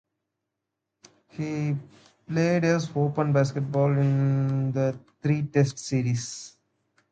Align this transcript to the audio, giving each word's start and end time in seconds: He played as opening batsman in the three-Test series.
He 1.27 1.75
played 2.27 2.63
as 2.65 2.89
opening 2.95 3.33
batsman 3.33 3.97
in 3.99 4.71
the 4.71 4.97
three-Test 5.21 5.77
series. 5.77 6.57